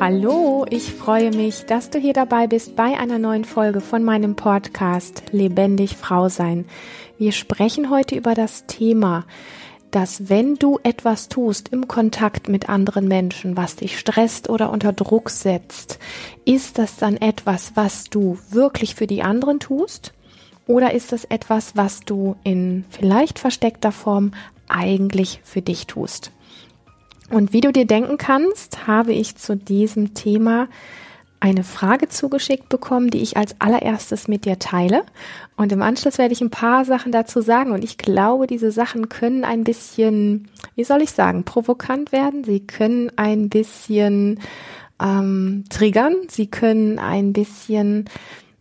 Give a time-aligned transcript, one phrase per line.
[0.00, 4.34] Hallo, ich freue mich, dass du hier dabei bist bei einer neuen Folge von meinem
[4.34, 6.64] Podcast Lebendig Frau sein.
[7.18, 9.26] Wir sprechen heute über das Thema,
[9.90, 14.94] dass wenn du etwas tust im Kontakt mit anderen Menschen, was dich stresst oder unter
[14.94, 15.98] Druck setzt,
[16.46, 20.14] ist das dann etwas, was du wirklich für die anderen tust?
[20.66, 24.32] Oder ist das etwas, was du in vielleicht versteckter Form
[24.66, 26.32] eigentlich für dich tust?
[27.30, 30.68] Und wie du dir denken kannst, habe ich zu diesem Thema
[31.40, 35.04] eine Frage zugeschickt bekommen, die ich als allererstes mit dir teile.
[35.56, 37.72] Und im Anschluss werde ich ein paar Sachen dazu sagen.
[37.72, 42.44] Und ich glaube, diese Sachen können ein bisschen, wie soll ich sagen, provokant werden.
[42.44, 44.38] Sie können ein bisschen
[45.00, 46.16] ähm, triggern.
[46.28, 48.04] Sie können ein bisschen,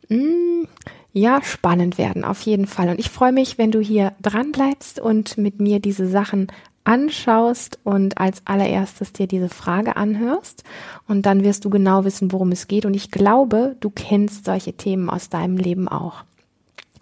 [0.07, 0.67] mh, hm,
[1.11, 2.89] ja, spannend werden, auf jeden Fall.
[2.89, 6.47] Und ich freue mich, wenn du hier dran bleibst und mit mir diese Sachen
[6.83, 10.63] anschaust und als allererstes dir diese Frage anhörst
[11.07, 14.73] und dann wirst du genau wissen, worum es geht und ich glaube, du kennst solche
[14.73, 16.23] Themen aus deinem Leben auch.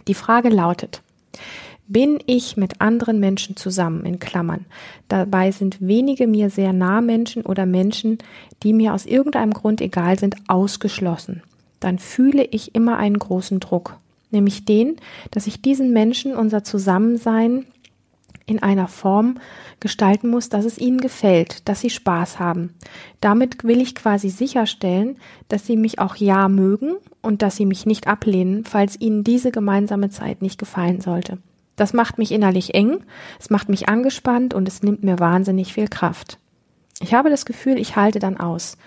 [0.08, 1.02] Die Frage lautet,
[1.88, 4.66] bin ich mit anderen Menschen zusammen, in Klammern.
[5.08, 8.17] Dabei sind wenige mir sehr nah Menschen oder Menschen,
[8.64, 11.44] die mir aus irgendeinem Grund egal sind, ausgeschlossen.
[11.80, 13.97] Dann fühle ich immer einen großen Druck,
[14.31, 14.97] nämlich den,
[15.31, 17.66] dass ich diesen Menschen unser Zusammensein
[18.48, 19.36] in einer Form
[19.80, 22.73] gestalten muss, dass es ihnen gefällt, dass sie Spaß haben.
[23.22, 25.17] Damit will ich quasi sicherstellen,
[25.50, 29.52] dass sie mich auch ja mögen und dass sie mich nicht ablehnen, falls ihnen diese
[29.52, 31.38] gemeinsame Zeit nicht gefallen sollte.
[31.75, 33.03] Das macht mich innerlich eng,
[33.40, 36.40] es macht mich angespannt und es nimmt mir wahnsinnig viel Kraft.
[37.02, 38.78] Ich habe das Gefühl, ich halte dann aus.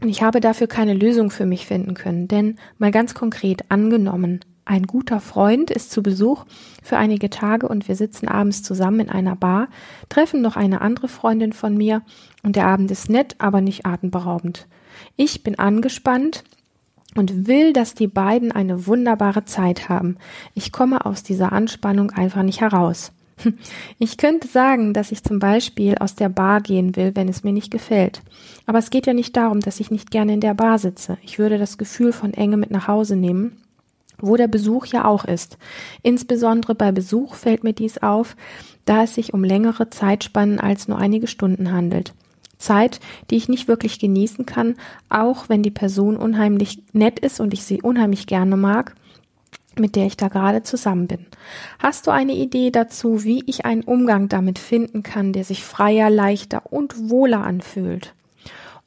[0.00, 4.40] Und ich habe dafür keine Lösung für mich finden können, denn mal ganz konkret angenommen,
[4.68, 6.44] ein guter Freund ist zu Besuch
[6.82, 9.68] für einige Tage und wir sitzen abends zusammen in einer Bar,
[10.10, 12.02] treffen noch eine andere Freundin von mir
[12.42, 14.66] und der Abend ist nett, aber nicht atemberaubend.
[15.16, 16.44] Ich bin angespannt
[17.14, 20.18] und will, dass die beiden eine wunderbare Zeit haben.
[20.54, 23.12] Ich komme aus dieser Anspannung einfach nicht heraus.
[24.00, 27.52] Ich könnte sagen, dass ich zum Beispiel aus der Bar gehen will, wenn es mir
[27.52, 28.20] nicht gefällt.
[28.66, 31.18] Aber es geht ja nicht darum, dass ich nicht gerne in der Bar sitze.
[31.22, 33.56] Ich würde das Gefühl von Enge mit nach Hause nehmen
[34.20, 35.58] wo der Besuch ja auch ist.
[36.02, 38.36] Insbesondere bei Besuch fällt mir dies auf,
[38.84, 42.14] da es sich um längere Zeitspannen als nur einige Stunden handelt.
[42.58, 44.76] Zeit, die ich nicht wirklich genießen kann,
[45.08, 48.94] auch wenn die Person unheimlich nett ist und ich sie unheimlich gerne mag,
[49.78, 51.26] mit der ich da gerade zusammen bin.
[51.78, 56.10] Hast du eine Idee dazu, wie ich einen Umgang damit finden kann, der sich freier,
[56.10, 58.14] leichter und wohler anfühlt?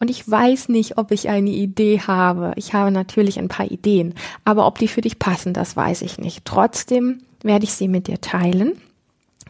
[0.02, 2.54] Und ich weiß nicht, ob ich eine Idee habe.
[2.56, 6.18] Ich habe natürlich ein paar Ideen, aber ob die für dich passen, das weiß ich
[6.18, 6.44] nicht.
[6.44, 8.74] Trotzdem werde ich sie mit dir teilen.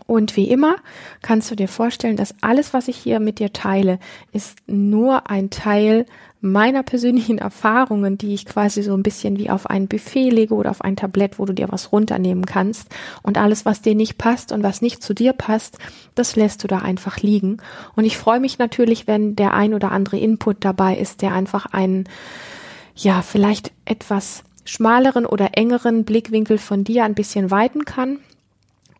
[0.07, 0.75] Und wie immer
[1.21, 3.97] kannst du dir vorstellen, dass alles, was ich hier mit dir teile,
[4.33, 6.05] ist nur ein Teil
[6.41, 10.71] meiner persönlichen Erfahrungen, die ich quasi so ein bisschen wie auf ein Buffet lege oder
[10.71, 12.89] auf ein Tablett, wo du dir was runternehmen kannst.
[13.23, 15.77] Und alles, was dir nicht passt und was nicht zu dir passt,
[16.15, 17.57] das lässt du da einfach liegen.
[17.95, 21.67] Und ich freue mich natürlich, wenn der ein oder andere Input dabei ist, der einfach
[21.67, 22.05] einen,
[22.95, 28.19] ja, vielleicht etwas schmaleren oder engeren Blickwinkel von dir ein bisschen weiten kann.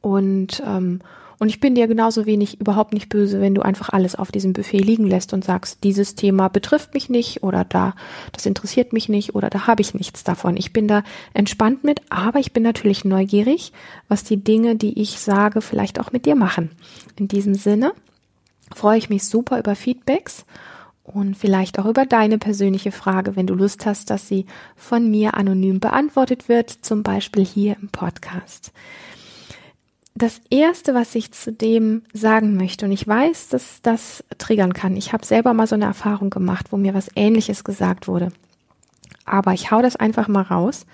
[0.01, 1.01] Und ähm,
[1.41, 4.53] und ich bin dir genauso wenig überhaupt nicht böse, wenn du einfach alles auf diesem
[4.53, 7.95] Buffet liegen lässt und sagst, dieses Thema betrifft mich nicht oder da,
[8.31, 10.55] das interessiert mich nicht oder da habe ich nichts davon.
[10.55, 11.01] Ich bin da
[11.33, 13.73] entspannt mit, aber ich bin natürlich neugierig,
[14.07, 16.69] was die Dinge, die ich sage, vielleicht auch mit dir machen.
[17.17, 17.93] In diesem Sinne
[18.75, 20.45] freue ich mich super über Feedbacks
[21.01, 25.33] und vielleicht auch über deine persönliche Frage, wenn du Lust hast, dass sie von mir
[25.33, 28.71] anonym beantwortet wird, zum Beispiel hier im Podcast
[30.13, 34.97] das erste, was ich zu dem sagen möchte, und ich weiß, dass das triggern kann.
[34.97, 38.31] Ich habe selber mal so eine Erfahrung gemacht, wo mir was ähnliches gesagt wurde.
[39.25, 40.85] Aber ich hau das einfach mal raus.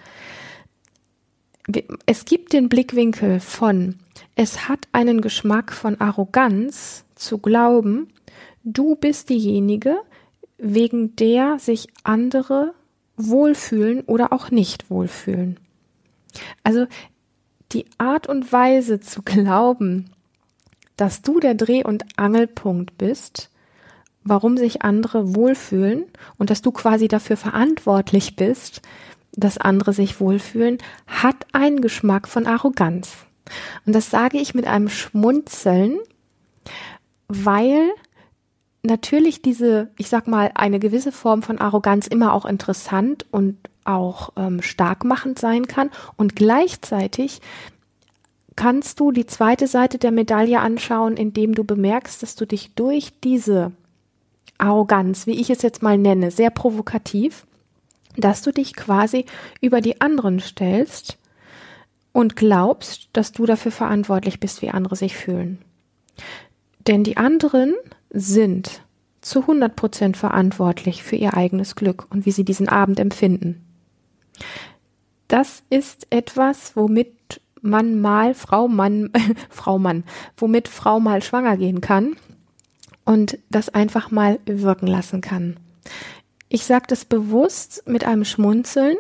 [2.06, 3.96] Es gibt den Blickwinkel von,
[4.36, 8.08] es hat einen Geschmack von Arroganz zu glauben,
[8.64, 9.98] du bist diejenige,
[10.58, 12.74] wegen der sich andere
[13.18, 15.60] wohlfühlen oder auch nicht wohlfühlen.
[16.64, 16.86] Also
[17.72, 20.10] die Art und Weise zu glauben,
[20.96, 23.50] dass du der Dreh- und Angelpunkt bist,
[24.24, 26.06] warum sich andere wohlfühlen
[26.38, 28.82] und dass du quasi dafür verantwortlich bist,
[29.32, 33.14] dass andere sich wohlfühlen, hat einen Geschmack von Arroganz.
[33.86, 36.00] Und das sage ich mit einem Schmunzeln,
[37.28, 37.90] weil
[38.84, 43.58] natürlich diese, ich sag mal, eine gewisse Form von Arroganz immer auch interessant und
[43.88, 47.42] auch ähm, starkmachend sein kann und gleichzeitig
[48.56, 53.14] kannst du die zweite Seite der Medaille anschauen, indem du bemerkst, dass du dich durch
[53.24, 53.72] diese
[54.58, 57.46] Arroganz, wie ich es jetzt mal nenne, sehr provokativ,
[58.18, 59.26] dass du dich quasi
[59.62, 61.18] über die anderen stellst
[62.12, 65.60] und glaubst, dass du dafür verantwortlich bist, wie andere sich fühlen.
[66.88, 67.76] Denn die anderen
[68.10, 68.82] sind
[69.22, 73.67] zu 100 Prozent verantwortlich für ihr eigenes Glück und wie sie diesen Abend empfinden.
[75.28, 79.12] Das ist etwas, womit man mal Frau Mann,
[79.50, 80.04] Frau Mann,
[80.38, 82.16] womit Frau mal schwanger gehen kann
[83.06, 85.58] und das einfach mal wirken lassen kann.
[86.50, 88.98] Ich sage das bewusst mit einem Schmunzeln,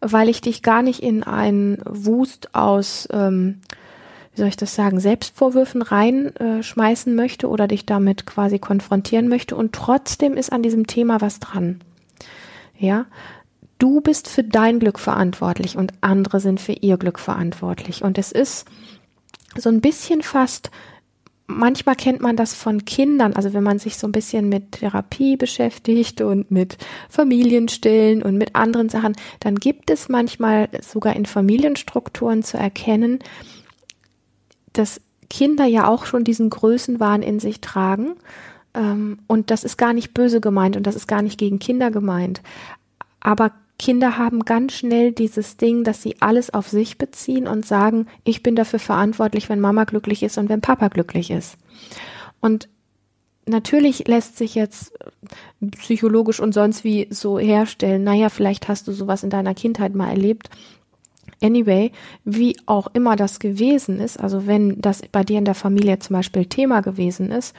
[0.00, 3.60] weil ich dich gar nicht in einen Wust aus, ähm,
[4.32, 9.56] wie soll ich das sagen, Selbstvorwürfen reinschmeißen äh, möchte oder dich damit quasi konfrontieren möchte.
[9.56, 11.80] Und trotzdem ist an diesem Thema was dran.
[12.78, 13.06] Ja,
[13.80, 18.02] du bist für dein Glück verantwortlich und andere sind für ihr Glück verantwortlich.
[18.02, 18.66] Und es ist
[19.56, 20.70] so ein bisschen fast
[21.50, 25.36] manchmal kennt man das von Kindern, also wenn man sich so ein bisschen mit Therapie
[25.36, 26.78] beschäftigt und mit
[27.08, 33.18] Familienstillen und mit anderen Sachen, dann gibt es manchmal sogar in Familienstrukturen zu erkennen,
[34.72, 38.14] dass Kinder ja auch schon diesen Größenwahn in sich tragen.
[38.74, 41.90] Ähm, und das ist gar nicht böse gemeint und das ist gar nicht gegen Kinder
[41.90, 42.40] gemeint.
[43.20, 48.08] Aber Kinder haben ganz schnell dieses Ding, dass sie alles auf sich beziehen und sagen,
[48.24, 51.56] ich bin dafür verantwortlich, wenn Mama glücklich ist und wenn Papa glücklich ist.
[52.40, 52.68] Und
[53.46, 54.92] natürlich lässt sich jetzt
[55.78, 60.10] psychologisch und sonst wie so herstellen, naja, vielleicht hast du sowas in deiner Kindheit mal
[60.10, 60.50] erlebt.
[61.42, 61.90] Anyway,
[62.26, 66.16] wie auch immer das gewesen ist, also wenn das bei dir in der Familie zum
[66.16, 67.56] Beispiel Thema gewesen ist,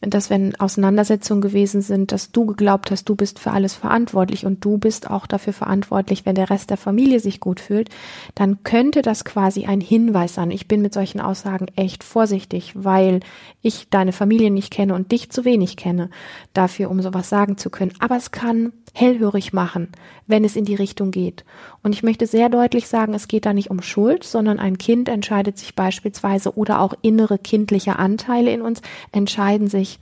[0.00, 4.64] dass wenn Auseinandersetzungen gewesen sind, dass du geglaubt hast, du bist für alles verantwortlich und
[4.64, 7.90] du bist auch dafür verantwortlich, wenn der Rest der Familie sich gut fühlt,
[8.34, 10.50] dann könnte das quasi ein Hinweis sein.
[10.50, 13.20] Ich bin mit solchen Aussagen echt vorsichtig, weil
[13.60, 16.08] ich deine Familie nicht kenne und dich zu wenig kenne,
[16.54, 17.92] dafür, um sowas sagen zu können.
[17.98, 19.88] Aber es kann hellhörig machen,
[20.26, 21.44] wenn es in die Richtung geht.
[21.82, 25.08] Und ich möchte sehr deutlich sagen, es geht da nicht um Schuld, sondern ein Kind
[25.08, 28.82] entscheidet sich beispielsweise oder auch innere kindliche Anteile in uns
[29.12, 29.98] entscheiden sich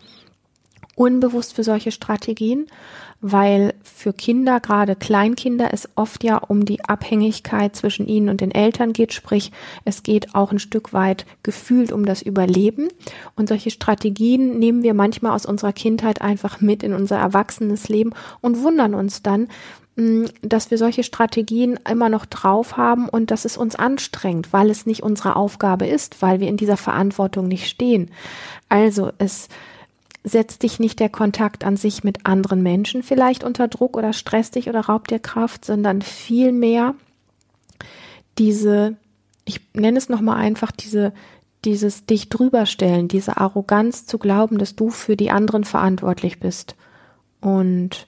[0.98, 2.66] unbewusst für solche Strategien,
[3.20, 8.50] weil für Kinder, gerade Kleinkinder, es oft ja um die Abhängigkeit zwischen ihnen und den
[8.50, 9.52] Eltern geht, sprich
[9.84, 12.88] es geht auch ein Stück weit gefühlt um das Überleben.
[13.36, 18.12] Und solche Strategien nehmen wir manchmal aus unserer Kindheit einfach mit in unser erwachsenes Leben
[18.40, 19.48] und wundern uns dann,
[20.43, 24.87] dass wir solche Strategien immer noch drauf haben und dass es uns anstrengt, weil es
[24.87, 28.12] nicht unsere Aufgabe ist, weil wir in dieser Verantwortung nicht stehen.
[28.69, 29.49] Also es
[30.23, 34.55] setzt dich nicht der Kontakt an sich mit anderen Menschen vielleicht unter Druck oder stresst
[34.55, 36.95] dich oder raubt dir Kraft, sondern vielmehr
[38.39, 38.97] diese,
[39.45, 41.12] ich nenne es nochmal einfach, diese,
[41.65, 46.77] dieses dich drüberstellen, diese Arroganz zu glauben, dass du für die anderen verantwortlich bist.
[47.41, 48.06] Und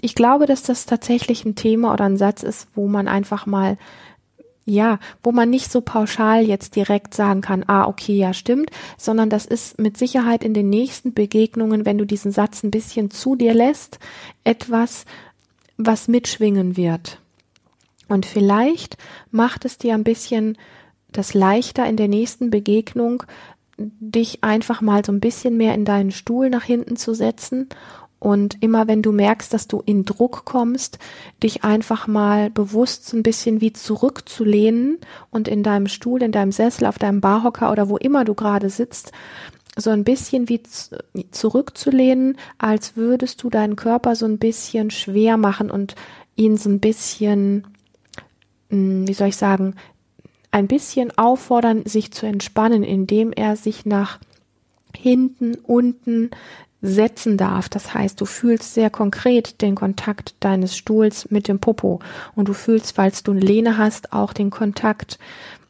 [0.00, 3.78] ich glaube, dass das tatsächlich ein Thema oder ein Satz ist, wo man einfach mal
[4.68, 9.30] ja, wo man nicht so pauschal jetzt direkt sagen kann, ah, okay, ja, stimmt, sondern
[9.30, 13.36] das ist mit Sicherheit in den nächsten Begegnungen, wenn du diesen Satz ein bisschen zu
[13.36, 14.00] dir lässt,
[14.42, 15.04] etwas,
[15.76, 17.20] was mitschwingen wird.
[18.08, 18.96] Und vielleicht
[19.30, 20.58] macht es dir ein bisschen
[21.12, 23.22] das leichter in der nächsten Begegnung,
[23.78, 27.68] dich einfach mal so ein bisschen mehr in deinen Stuhl nach hinten zu setzen
[28.18, 30.98] und immer wenn du merkst, dass du in Druck kommst,
[31.42, 34.98] dich einfach mal bewusst so ein bisschen wie zurückzulehnen
[35.30, 38.70] und in deinem Stuhl, in deinem Sessel, auf deinem Barhocker oder wo immer du gerade
[38.70, 39.12] sitzt,
[39.78, 40.62] so ein bisschen wie
[41.30, 45.94] zurückzulehnen, als würdest du deinen Körper so ein bisschen schwer machen und
[46.34, 47.66] ihn so ein bisschen,
[48.70, 49.74] hm, wie soll ich sagen,
[50.50, 54.18] ein bisschen auffordern, sich zu entspannen, indem er sich nach
[54.96, 56.30] hinten, unten,
[56.82, 57.68] setzen darf.
[57.68, 62.00] Das heißt, du fühlst sehr konkret den Kontakt deines Stuhls mit dem Popo.
[62.34, 65.18] Und du fühlst, falls du eine Lehne hast, auch den Kontakt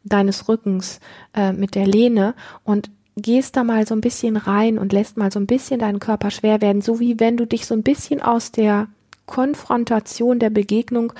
[0.03, 0.99] deines Rückens
[1.33, 2.35] äh, mit der Lehne.
[2.63, 5.99] Und gehst da mal so ein bisschen rein und lässt mal so ein bisschen deinen
[5.99, 8.87] Körper schwer werden, so wie wenn du dich so ein bisschen aus der
[9.25, 11.13] Konfrontation der Begegnung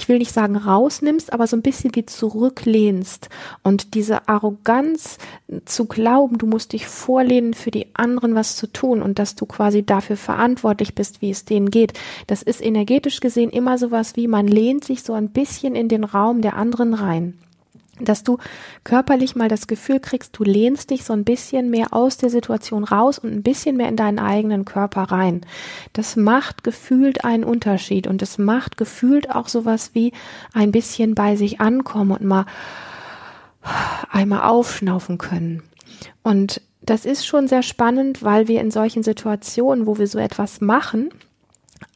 [0.00, 3.28] ich will nicht sagen rausnimmst, aber so ein bisschen wie zurücklehnst
[3.62, 5.18] und diese Arroganz
[5.66, 9.44] zu glauben, du musst dich vorlehnen, für die anderen was zu tun und dass du
[9.44, 11.92] quasi dafür verantwortlich bist, wie es denen geht.
[12.26, 16.04] Das ist energetisch gesehen immer sowas wie, man lehnt sich so ein bisschen in den
[16.04, 17.34] Raum der anderen rein
[18.04, 18.38] dass du
[18.84, 22.84] körperlich mal das Gefühl kriegst, du lehnst dich so ein bisschen mehr aus der Situation
[22.84, 25.42] raus und ein bisschen mehr in deinen eigenen Körper rein.
[25.92, 30.12] Das macht gefühlt einen Unterschied und es macht gefühlt auch sowas wie
[30.52, 32.46] ein bisschen bei sich ankommen und mal
[34.10, 35.62] einmal aufschnaufen können.
[36.22, 40.60] Und das ist schon sehr spannend, weil wir in solchen Situationen, wo wir so etwas
[40.60, 41.10] machen,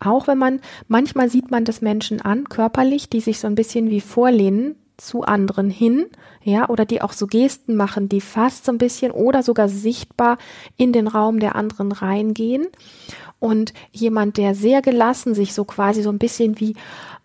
[0.01, 3.91] auch wenn man, manchmal sieht man das Menschen an, körperlich, die sich so ein bisschen
[3.91, 6.07] wie vorlehnen zu anderen hin,
[6.43, 10.39] ja, oder die auch so Gesten machen, die fast so ein bisschen oder sogar sichtbar
[10.77, 12.67] in den Raum der anderen reingehen.
[13.41, 16.75] Und jemand, der sehr gelassen sich so quasi so ein bisschen wie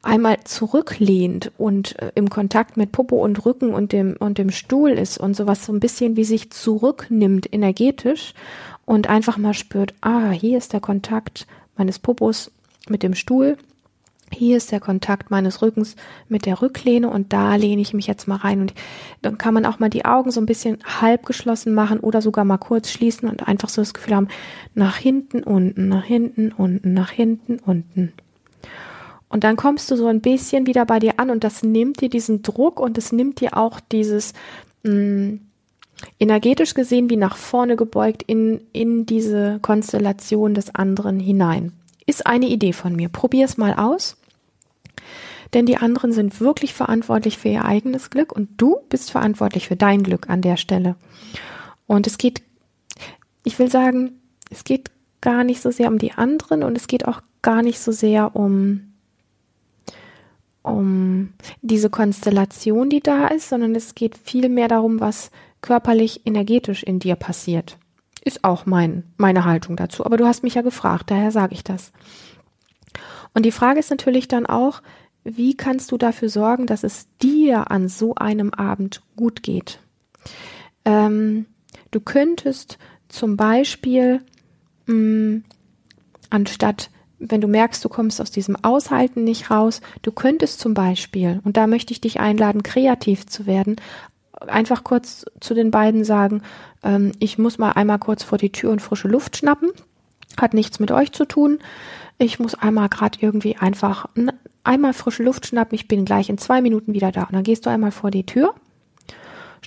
[0.01, 4.91] einmal zurücklehnt und äh, im Kontakt mit Popo und Rücken und dem, und dem Stuhl
[4.91, 8.33] ist und sowas so ein bisschen wie sich zurücknimmt energetisch
[8.85, 11.47] und einfach mal spürt, ah, hier ist der Kontakt
[11.77, 12.51] meines Popos
[12.87, 13.57] mit dem Stuhl.
[14.31, 15.95] Hier ist der Kontakt meines Rückens
[16.27, 18.73] mit der Rücklehne und da lehne ich mich jetzt mal rein und
[19.21, 22.45] dann kann man auch mal die Augen so ein bisschen halb geschlossen machen oder sogar
[22.45, 24.27] mal kurz schließen und einfach so das Gefühl haben,
[24.75, 28.13] nach hinten, unten, nach hinten, unten, nach hinten, unten.
[29.29, 32.09] Und dann kommst du so ein bisschen wieder bei dir an und das nimmt dir
[32.09, 34.33] diesen Druck und es nimmt dir auch dieses
[34.83, 35.39] mh, mm,
[36.19, 41.73] energetisch gesehen wie nach vorne gebeugt in, in diese Konstellation des anderen hinein.
[42.05, 43.09] Ist eine Idee von mir.
[43.09, 44.17] Probier es mal aus.
[45.53, 49.75] Denn die anderen sind wirklich verantwortlich für ihr eigenes Glück und du bist verantwortlich für
[49.75, 50.95] dein Glück an der Stelle.
[51.87, 52.43] Und es geht,
[53.43, 54.19] ich will sagen,
[54.51, 54.91] es geht
[55.21, 58.35] gar nicht so sehr um die anderen und es geht auch gar nicht so sehr
[58.35, 58.89] um
[60.61, 66.83] um diese Konstellation, die da ist, sondern es geht viel mehr darum, was körperlich, energetisch
[66.83, 67.77] in dir passiert.
[68.23, 70.05] Ist auch mein, meine Haltung dazu.
[70.05, 71.91] Aber du hast mich ja gefragt, daher sage ich das.
[73.33, 74.81] Und die Frage ist natürlich dann auch,
[75.23, 79.79] wie kannst du dafür sorgen, dass es dir an so einem Abend gut geht?
[80.85, 81.45] Ähm,
[81.91, 82.77] du könntest
[83.09, 84.21] zum Beispiel
[84.85, 85.43] mh, mm,
[86.29, 91.41] anstatt wenn du merkst, du kommst aus diesem Aushalten nicht raus, du könntest zum Beispiel,
[91.43, 93.75] und da möchte ich dich einladen, kreativ zu werden,
[94.47, 96.41] einfach kurz zu den beiden sagen,
[96.81, 99.71] ähm, ich muss mal einmal kurz vor die Tür und frische Luft schnappen,
[100.39, 101.59] hat nichts mit euch zu tun.
[102.17, 104.07] Ich muss einmal gerade irgendwie einfach
[104.69, 107.23] einmal frische Luft schnappen, ich bin gleich in zwei Minuten wieder da.
[107.23, 108.53] Und dann gehst du einmal vor die Tür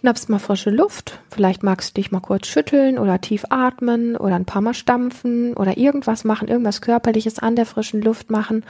[0.03, 4.35] schnappst mal frische Luft, vielleicht magst du dich mal kurz schütteln oder tief atmen oder
[4.35, 8.65] ein paar Mal stampfen oder irgendwas machen, irgendwas körperliches an der frischen Luft machen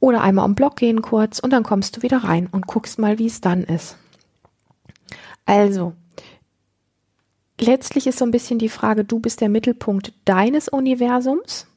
[0.00, 3.18] oder einmal um Block gehen kurz und dann kommst du wieder rein und guckst mal,
[3.18, 3.96] wie es dann ist.
[5.46, 5.94] Also,
[7.58, 11.67] letztlich ist so ein bisschen die Frage, du bist der Mittelpunkt deines Universums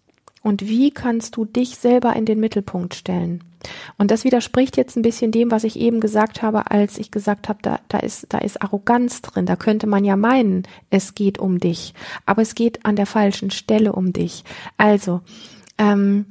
[0.44, 3.44] und wie kannst du dich selber in den Mittelpunkt stellen?
[3.98, 7.48] Und das widerspricht jetzt ein bisschen dem, was ich eben gesagt habe, als ich gesagt
[7.48, 9.46] habe, da, da, ist, da ist Arroganz drin.
[9.46, 11.94] Da könnte man ja meinen, es geht um dich.
[12.26, 14.44] Aber es geht an der falschen Stelle um dich.
[14.78, 15.22] Also,
[15.78, 16.26] ähm,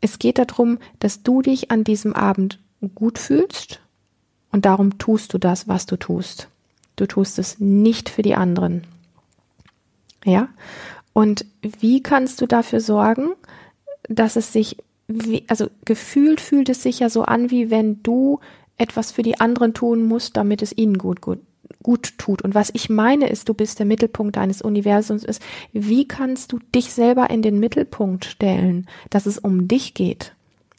[0.00, 2.60] es geht darum, dass du dich an diesem Abend
[2.94, 3.80] gut fühlst
[4.52, 6.48] und darum tust du das, was du tust.
[6.96, 8.86] Du tust es nicht für die anderen.
[10.24, 10.48] Ja?
[11.12, 13.30] Und wie kannst du dafür sorgen,
[14.08, 14.76] dass es sich,
[15.08, 18.40] wie, also gefühlt fühlt es sich ja so an, wie wenn du
[18.76, 21.40] etwas für die anderen tun musst, damit es ihnen gut, gut,
[21.82, 22.42] gut tut.
[22.42, 26.58] Und was ich meine ist, du bist der Mittelpunkt deines Universums ist, wie kannst du
[26.74, 30.34] dich selber in den Mittelpunkt stellen, dass es um dich geht?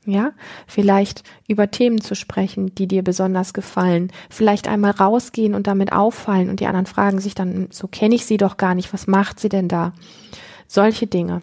[0.09, 0.31] Ja,
[0.65, 4.11] vielleicht über Themen zu sprechen, die dir besonders gefallen.
[4.29, 8.25] Vielleicht einmal rausgehen und damit auffallen und die anderen fragen sich dann, so kenne ich
[8.25, 9.93] sie doch gar nicht, was macht sie denn da?
[10.67, 11.41] Solche Dinge.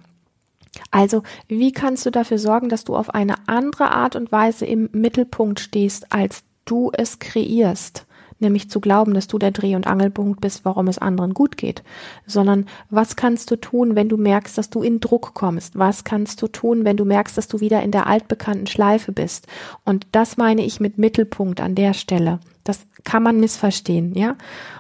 [0.91, 4.89] Also, wie kannst du dafür sorgen, dass du auf eine andere Art und Weise im
[4.93, 8.06] Mittelpunkt stehst, als du es kreierst?
[8.39, 11.83] Nämlich zu glauben, dass du der Dreh- und Angelpunkt bist, warum es anderen gut geht,
[12.27, 15.79] sondern was kannst du tun, wenn du merkst, dass du in Druck kommst?
[15.79, 19.47] Was kannst du tun, wenn du merkst, dass du wieder in der altbekannten Schleife bist?
[19.85, 22.41] Und das meine ich mit Mittelpunkt an der Stelle.
[22.65, 24.37] Das kann man missverstehen, ja?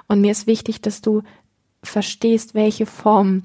[0.09, 1.23] Und mir ist wichtig, dass du
[1.83, 3.45] verstehst, welche Form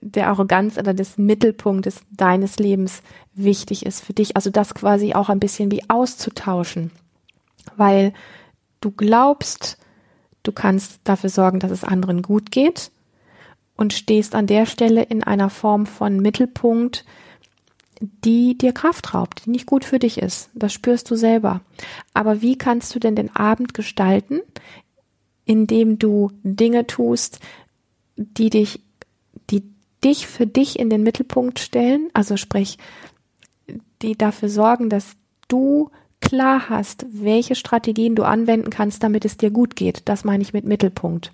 [0.00, 3.02] der Arroganz oder des Mittelpunktes deines Lebens
[3.34, 4.36] wichtig ist für dich.
[4.36, 6.90] Also das quasi auch ein bisschen wie auszutauschen.
[7.76, 8.12] Weil
[8.80, 9.78] du glaubst,
[10.42, 12.90] du kannst dafür sorgen, dass es anderen gut geht
[13.76, 17.04] und stehst an der Stelle in einer Form von Mittelpunkt,
[18.00, 20.50] die dir Kraft raubt, die nicht gut für dich ist.
[20.54, 21.60] Das spürst du selber.
[22.14, 24.40] Aber wie kannst du denn den Abend gestalten,
[25.44, 27.40] indem du Dinge tust,
[28.16, 28.80] die dich,
[29.50, 29.64] die
[30.02, 32.78] dich für dich in den Mittelpunkt stellen, also sprich,
[34.02, 35.16] die dafür sorgen, dass
[35.48, 40.02] du klar hast, welche Strategien du anwenden kannst, damit es dir gut geht.
[40.08, 41.32] Das meine ich mit Mittelpunkt.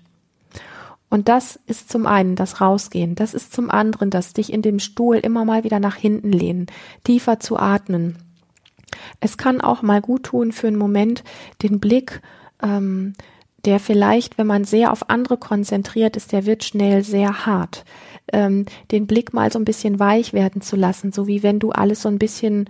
[1.09, 3.15] Und das ist zum einen das Rausgehen.
[3.15, 6.67] Das ist zum anderen das dich in dem Stuhl immer mal wieder nach hinten lehnen,
[7.03, 8.17] tiefer zu atmen.
[9.19, 11.23] Es kann auch mal gut tun für einen Moment,
[11.61, 12.21] den Blick,
[12.61, 13.13] ähm,
[13.65, 17.85] der vielleicht, wenn man sehr auf andere konzentriert ist, der wird schnell sehr hart.
[18.31, 21.71] Ähm, den Blick mal so ein bisschen weich werden zu lassen, so wie wenn du
[21.71, 22.69] alles so ein bisschen,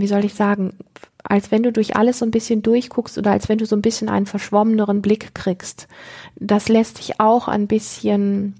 [0.00, 0.74] wie soll ich sagen,
[1.22, 3.82] als wenn du durch alles so ein bisschen durchguckst oder als wenn du so ein
[3.82, 5.88] bisschen einen verschwommeneren Blick kriegst.
[6.36, 8.54] Das lässt dich auch ein bisschen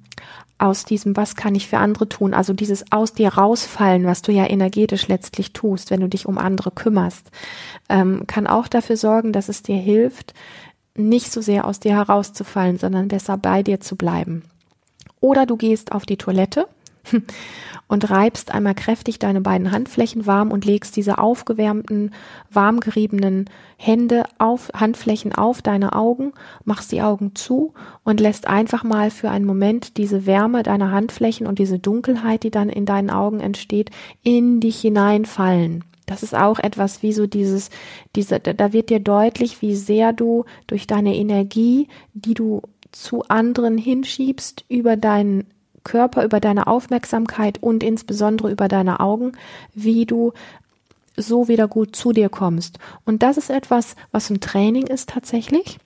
[0.57, 4.33] aus diesem, was kann ich für andere tun, also dieses aus dir rausfallen, was du
[4.33, 7.31] ja energetisch letztlich tust, wenn du dich um andere kümmerst,
[7.88, 10.33] ähm, kann auch dafür sorgen, dass es dir hilft,
[10.97, 14.45] nicht so sehr aus dir herauszufallen, sondern besser bei dir zu bleiben.
[15.21, 16.69] Oder du gehst auf die Toilette
[17.88, 22.12] und reibst einmal kräftig deine beiden Handflächen warm und legst diese aufgewärmten,
[22.50, 26.32] warm geriebenen Hände auf, Handflächen auf deine Augen,
[26.64, 31.46] machst die Augen zu und lässt einfach mal für einen Moment diese Wärme deiner Handflächen
[31.46, 33.90] und diese Dunkelheit, die dann in deinen Augen entsteht,
[34.23, 35.84] in dich hineinfallen.
[36.06, 37.70] Das ist auch etwas wie so dieses,
[38.14, 42.61] diese, da wird dir deutlich, wie sehr du durch deine Energie, die du
[42.92, 45.46] zu anderen hinschiebst, über deinen
[45.85, 49.33] Körper, über deine Aufmerksamkeit und insbesondere über deine Augen,
[49.75, 50.33] wie du
[51.17, 52.79] so wieder gut zu dir kommst.
[53.05, 55.79] Und das ist etwas, was ein Training ist tatsächlich.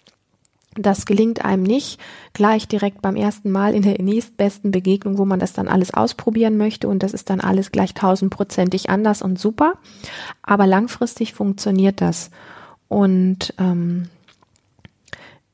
[0.75, 1.99] Das gelingt einem nicht
[2.35, 6.57] gleich direkt beim ersten Mal in der nächstbesten Begegnung, wo man das dann alles ausprobieren
[6.57, 9.75] möchte und das ist dann alles gleich tausendprozentig anders und super.
[10.43, 12.31] Aber langfristig funktioniert das.
[12.87, 14.09] Und ähm,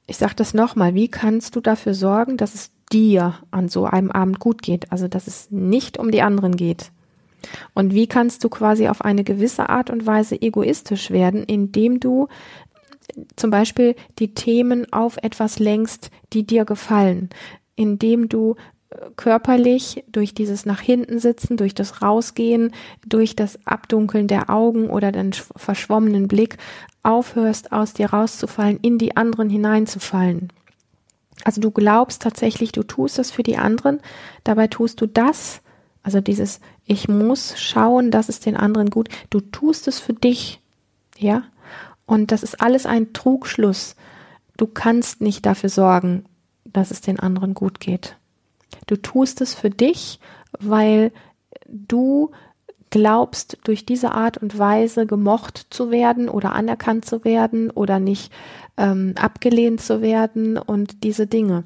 [0.07, 4.11] ich sage das nochmal, wie kannst du dafür sorgen, dass es dir an so einem
[4.11, 6.91] Abend gut geht, also dass es nicht um die anderen geht.
[7.75, 12.29] Und wie kannst du quasi auf eine gewisse Art und Weise egoistisch werden, indem du
[13.37, 17.31] zum Beispiel die Themen auf etwas lenkst, die dir gefallen,
[17.77, 18.57] indem du
[18.91, 22.73] äh, körperlich durch dieses nach hinten sitzen, durch das Rausgehen,
[23.07, 26.57] durch das Abdunkeln der Augen oder den verschwommenen Blick
[27.03, 30.49] aufhörst, aus dir rauszufallen, in die anderen hineinzufallen.
[31.43, 34.01] Also du glaubst tatsächlich, du tust es für die anderen,
[34.45, 35.61] dabei tust du das,
[36.03, 40.61] also dieses ich muss schauen, dass es den anderen gut, du tust es für dich,
[41.19, 41.45] ja?
[42.07, 43.97] Und das ist alles ein Trugschluss.
[44.59, 46.27] Du kannst nicht dafür sorgen,
[46.65, 48.17] dass es den anderen gut geht.
[48.87, 50.21] Du tust es für dich,
[50.59, 51.13] weil
[51.67, 52.31] du
[52.91, 58.33] glaubst, durch diese Art und Weise gemocht zu werden oder anerkannt zu werden oder nicht
[58.77, 61.65] ähm, abgelehnt zu werden und diese Dinge.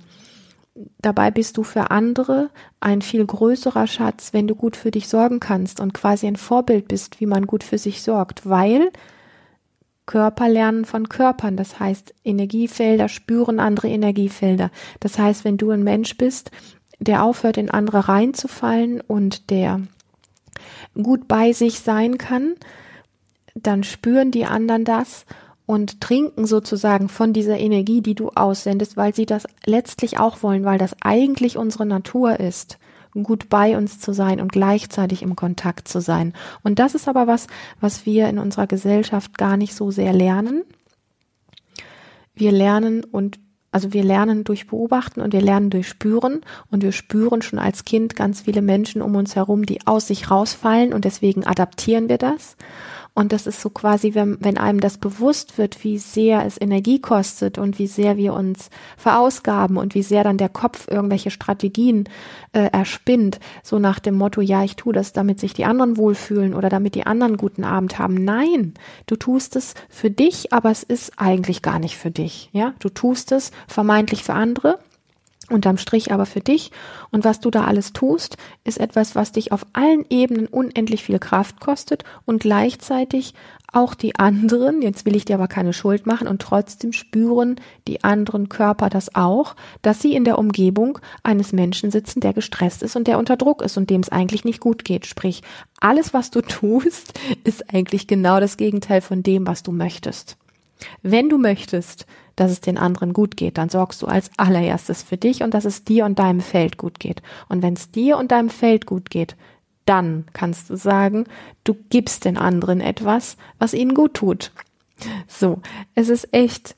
[1.01, 5.40] Dabei bist du für andere ein viel größerer Schatz, wenn du gut für dich sorgen
[5.40, 8.90] kannst und quasi ein Vorbild bist, wie man gut für sich sorgt, weil
[10.07, 11.57] Körper lernen von Körpern.
[11.57, 14.71] Das heißt, Energiefelder spüren andere Energiefelder.
[15.01, 16.51] Das heißt, wenn du ein Mensch bist,
[17.01, 19.81] der aufhört, in andere reinzufallen und der
[20.94, 22.55] gut bei sich sein kann,
[23.55, 25.27] dann spüren die anderen das
[25.68, 30.64] und trinken sozusagen von dieser Energie, die du aussendest, weil sie das letztlich auch wollen,
[30.64, 32.78] weil das eigentlich unsere Natur ist,
[33.22, 36.33] gut bei uns zu sein und gleichzeitig im Kontakt zu sein.
[36.62, 37.48] Und das ist aber was,
[37.83, 40.62] was wir in unserer Gesellschaft gar nicht so sehr lernen.
[42.35, 43.38] Wir lernen und
[43.70, 47.85] also wir lernen durch Beobachten und wir lernen durch Spüren und wir spüren schon als
[47.85, 52.16] Kind ganz viele Menschen um uns herum, die aus sich rausfallen und deswegen adaptieren wir
[52.16, 52.57] das.
[53.18, 57.00] Und das ist so quasi, wenn, wenn einem das bewusst wird, wie sehr es Energie
[57.00, 62.09] kostet und wie sehr wir uns verausgaben und wie sehr dann der Kopf irgendwelche Strategien
[62.52, 66.54] äh, erspinnt, so nach dem Motto, ja, ich tue das, damit sich die anderen wohlfühlen
[66.54, 68.14] oder damit die anderen guten Abend haben.
[68.14, 68.74] Nein,
[69.07, 72.50] du tust es für dich, aber es ist eigentlich gar nicht für dich.
[72.52, 74.78] Ja, du tust es vermeintlich für andere
[75.51, 76.71] unterm Strich aber für dich.
[77.11, 81.19] Und was du da alles tust, ist etwas, was dich auf allen Ebenen unendlich viel
[81.19, 83.35] Kraft kostet und gleichzeitig
[83.71, 87.57] auch die anderen, jetzt will ich dir aber keine Schuld machen und trotzdem spüren
[87.87, 92.83] die anderen Körper das auch, dass sie in der Umgebung eines Menschen sitzen, der gestresst
[92.83, 95.07] ist und der unter Druck ist und dem es eigentlich nicht gut geht.
[95.07, 95.43] Sprich,
[95.81, 100.39] alles, was du tust, ist eigentlich genau das Gegenteil von dem, was du möchtest.
[101.03, 102.07] Wenn du möchtest,
[102.40, 105.64] dass es den anderen gut geht, dann sorgst du als allererstes für dich und dass
[105.64, 107.22] es dir und deinem Feld gut geht.
[107.48, 109.37] Und wenn es dir und deinem Feld gut geht,
[109.85, 111.24] dann kannst du sagen,
[111.64, 114.53] du gibst den anderen etwas, was ihnen gut tut.
[115.27, 115.61] So,
[115.94, 116.77] es ist echt,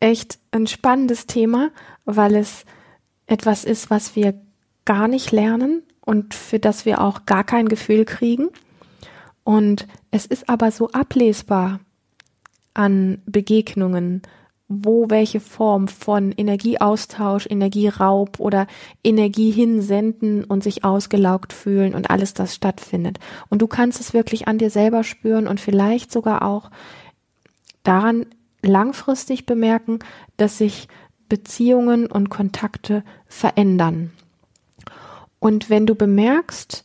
[0.00, 1.70] echt ein spannendes Thema,
[2.04, 2.64] weil es
[3.26, 4.34] etwas ist, was wir
[4.84, 8.48] gar nicht lernen und für das wir auch gar kein Gefühl kriegen.
[9.44, 11.80] Und es ist aber so ablesbar
[12.74, 14.22] an Begegnungen,
[14.68, 18.66] wo welche Form von Energieaustausch, Energieraub oder
[19.04, 23.18] Energie hinsenden und sich ausgelaugt fühlen und alles das stattfindet.
[23.48, 26.70] Und du kannst es wirklich an dir selber spüren und vielleicht sogar auch
[27.82, 28.26] daran,
[28.62, 29.98] langfristig bemerken,
[30.36, 30.88] dass sich
[31.28, 34.12] Beziehungen und Kontakte verändern.
[35.40, 36.84] Und wenn du bemerkst,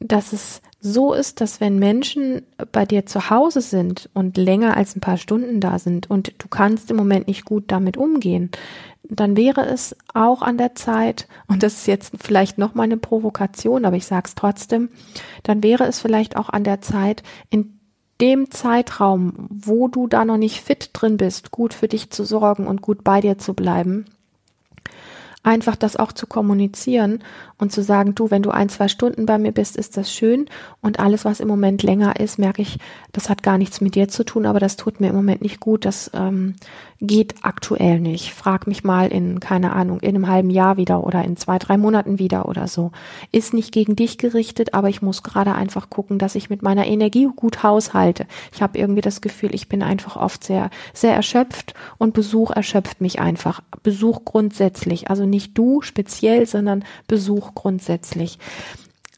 [0.00, 4.96] dass es so ist, dass wenn Menschen bei dir zu Hause sind und länger als
[4.96, 8.50] ein paar Stunden da sind und du kannst im Moment nicht gut damit umgehen,
[9.02, 13.84] dann wäre es auch an der Zeit, und das ist jetzt vielleicht nochmal eine Provokation,
[13.84, 14.88] aber ich sage es trotzdem,
[15.42, 17.78] dann wäre es vielleicht auch an der Zeit, in
[18.20, 22.66] dem Zeitraum, wo du da noch nicht fit drin bist, gut für dich zu sorgen
[22.66, 24.06] und gut bei dir zu bleiben
[25.42, 27.24] einfach das auch zu kommunizieren
[27.58, 30.46] und zu sagen, du, wenn du ein, zwei Stunden bei mir bist, ist das schön.
[30.82, 32.78] Und alles, was im Moment länger ist, merke ich,
[33.12, 35.60] das hat gar nichts mit dir zu tun, aber das tut mir im Moment nicht
[35.60, 36.56] gut, das ähm,
[37.00, 38.32] geht aktuell nicht.
[38.32, 41.78] Frag mich mal in, keine Ahnung, in einem halben Jahr wieder oder in zwei, drei
[41.78, 42.92] Monaten wieder oder so.
[43.32, 46.86] Ist nicht gegen dich gerichtet, aber ich muss gerade einfach gucken, dass ich mit meiner
[46.86, 48.26] Energie gut haushalte.
[48.52, 53.00] Ich habe irgendwie das Gefühl, ich bin einfach oft sehr, sehr erschöpft und Besuch erschöpft
[53.00, 53.60] mich einfach.
[53.82, 58.38] Besuch grundsätzlich, also nicht du speziell, sondern Besuch grundsätzlich.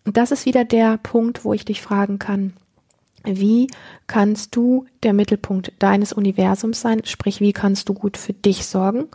[0.04, 2.52] Und das ist wieder der Punkt, wo ich dich fragen kann,
[3.24, 3.68] wie
[4.06, 7.02] kannst du der Mittelpunkt deines Universums sein?
[7.04, 9.06] Sprich, wie kannst du gut für dich sorgen,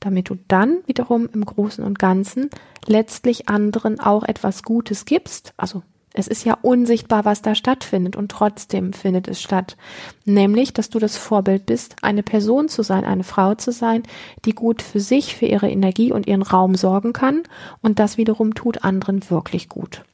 [0.00, 2.50] damit du dann wiederum im Großen und Ganzen
[2.86, 5.52] letztlich anderen auch etwas Gutes gibst?
[5.56, 5.82] Also
[6.18, 9.76] es ist ja unsichtbar, was da stattfindet und trotzdem findet es statt.
[10.24, 14.02] Nämlich, dass du das Vorbild bist, eine Person zu sein, eine Frau zu sein,
[14.46, 17.42] die gut für sich, für ihre Energie und ihren Raum sorgen kann
[17.82, 20.04] und das wiederum tut anderen wirklich gut.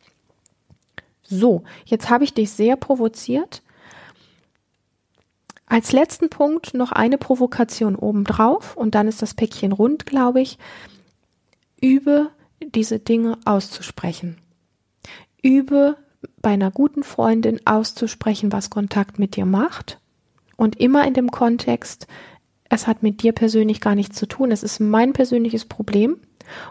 [1.32, 3.62] So, jetzt habe ich dich sehr provoziert.
[5.64, 10.58] Als letzten Punkt noch eine Provokation obendrauf und dann ist das Päckchen rund, glaube ich.
[11.80, 12.28] Übe
[12.60, 14.36] diese Dinge auszusprechen.
[15.42, 15.96] Übe
[16.42, 20.00] bei einer guten Freundin auszusprechen, was Kontakt mit dir macht.
[20.56, 22.08] Und immer in dem Kontext,
[22.68, 24.50] es hat mit dir persönlich gar nichts zu tun.
[24.50, 26.18] Es ist mein persönliches Problem.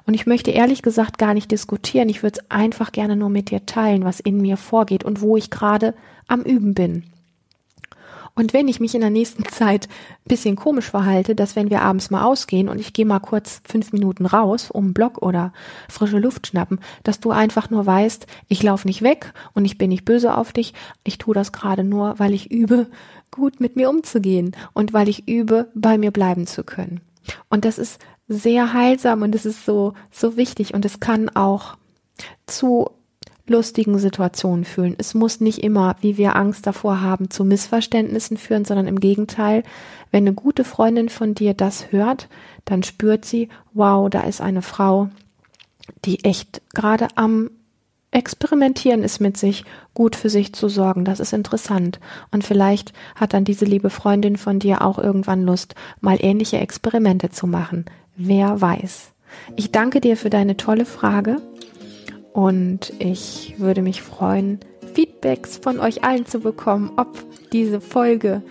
[0.06, 2.10] Und ich möchte ehrlich gesagt gar nicht diskutieren.
[2.10, 5.38] Ich würde es einfach gerne nur mit dir teilen, was in mir vorgeht und wo
[5.38, 5.94] ich gerade
[6.28, 7.04] am Üben bin.
[8.34, 11.82] Und wenn ich mich in der nächsten Zeit ein bisschen komisch verhalte, dass wenn wir
[11.82, 15.54] abends mal ausgehen und ich gehe mal kurz fünf Minuten raus, um einen Block oder
[15.90, 19.90] frische Luft schnappen, dass du einfach nur weißt, ich laufe nicht weg und ich bin
[19.90, 20.74] nicht böse auf dich.
[21.04, 22.88] Ich tue das gerade nur, weil ich übe,
[23.32, 27.02] gut mit mir umzugehen und weil ich übe, bei mir bleiben zu können.
[27.50, 28.00] Und das ist
[28.32, 31.78] sehr heilsam und es ist so, so wichtig und es kann auch
[32.46, 32.90] zu
[33.48, 34.96] lustigen Situationen fühlen.
[34.98, 39.64] Es muss nicht immer, wie wir Angst davor haben, zu Missverständnissen führen, sondern im Gegenteil,
[40.12, 42.30] wenn eine gute Freundin von dir das hört,
[42.64, 45.10] dann spürt sie, wow, da ist eine Frau,
[46.06, 47.52] die echt gerade am
[48.14, 49.64] Experimentieren ist mit sich,
[49.94, 51.06] gut für sich zu sorgen.
[51.06, 52.00] Das ist interessant.
[52.32, 57.30] Und vielleicht hat dann diese liebe Freundin von dir auch irgendwann Lust, mal ähnliche Experimente
[57.30, 57.86] zu machen.
[58.24, 59.14] Wer weiß.
[59.56, 61.42] Ich danke dir für deine tolle Frage
[62.34, 64.60] und ich würde mich freuen,
[64.94, 67.18] Feedbacks von euch allen zu bekommen, ob
[67.52, 68.44] diese Folge,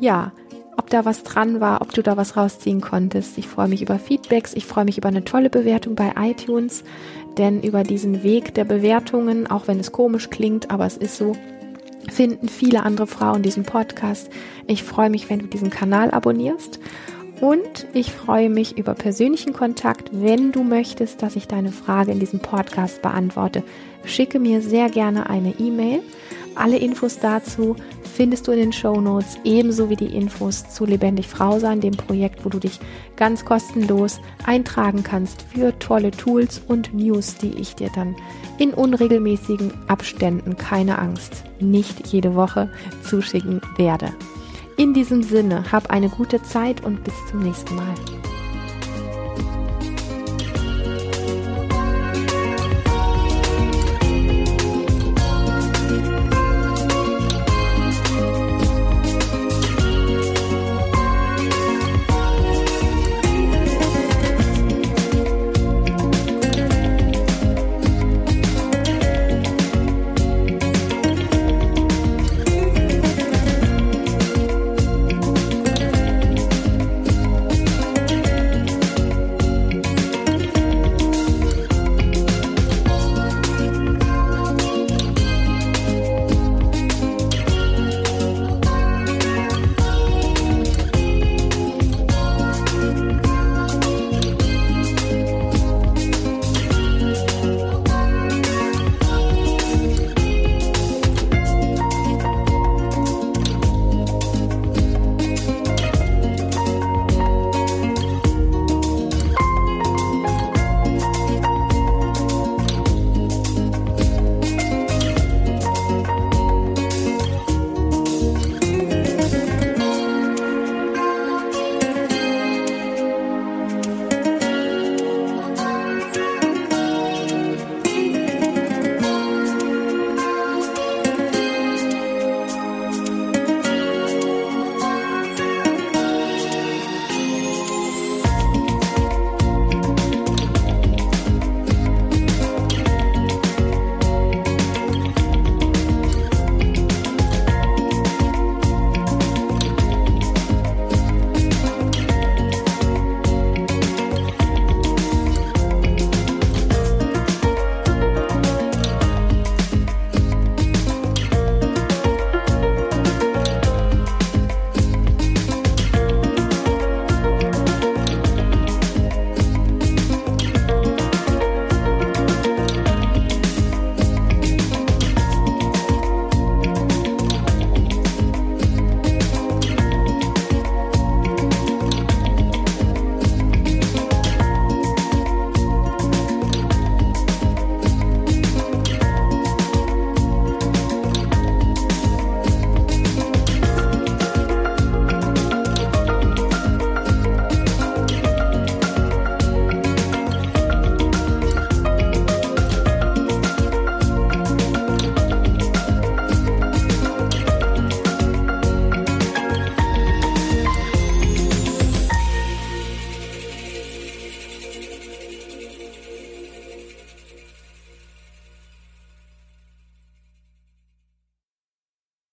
[0.00, 0.32] ja,
[0.78, 3.36] ob da was dran war, ob du da was rausziehen konntest.
[3.36, 6.82] Ich freue mich über Feedbacks, ich freue mich über eine tolle Bewertung bei iTunes,
[7.36, 11.36] denn über diesen Weg der Bewertungen, auch wenn es komisch klingt, aber es ist so,
[12.10, 14.30] finden viele andere Frauen diesen Podcast.
[14.66, 16.80] Ich freue mich, wenn du diesen Kanal abonnierst
[17.40, 20.10] und ich freue mich über persönlichen Kontakt.
[20.12, 23.62] Wenn du möchtest, dass ich deine Frage in diesem Podcast beantworte,
[24.04, 26.00] schicke mir sehr gerne eine E-Mail.
[26.54, 31.28] Alle Infos dazu findest du in den Show Notes, ebenso wie die Infos zu Lebendig
[31.28, 32.80] Frau sein, dem Projekt, wo du dich
[33.14, 38.16] ganz kostenlos eintragen kannst für tolle Tools und News, die ich dir dann
[38.58, 42.70] in unregelmäßigen Abständen, keine Angst, nicht jede Woche
[43.04, 44.08] zuschicken werde.
[44.78, 47.94] In diesem Sinne, hab eine gute Zeit und bis zum nächsten Mal.